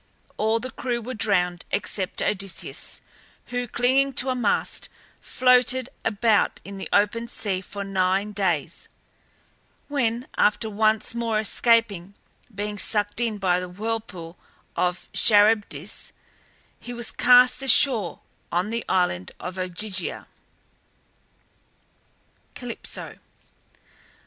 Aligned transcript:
All 0.37 0.59
the 0.59 0.71
crew 0.71 0.99
were 0.99 1.13
drowned 1.13 1.63
except 1.69 2.23
Odysseus, 2.23 3.01
who, 3.53 3.67
clinging 3.67 4.13
to 4.13 4.29
a 4.31 4.35
mast, 4.35 4.89
floated 5.19 5.89
about 6.03 6.59
in 6.65 6.79
the 6.79 6.89
open 6.91 7.27
sea 7.27 7.61
for 7.61 7.83
nine 7.83 8.31
days, 8.31 8.89
when, 9.89 10.27
after 10.37 10.71
once 10.71 11.13
more 11.13 11.39
escaping 11.39 12.15
being 12.51 12.79
sucked 12.79 13.21
in 13.21 13.37
by 13.37 13.59
the 13.59 13.69
whirlpool 13.69 14.39
of 14.75 15.07
Charybdis, 15.13 16.13
he 16.79 16.93
was 16.93 17.11
cast 17.11 17.61
ashore 17.61 18.21
on 18.51 18.71
the 18.71 18.83
island 18.89 19.33
of 19.39 19.59
Ogygia. 19.59 20.25
CALYPSO. 22.55 23.19